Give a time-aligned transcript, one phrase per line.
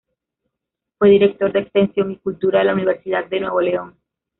[0.97, 3.95] Fue director de Extensión y Cultura de la Universidad de Nuevo León.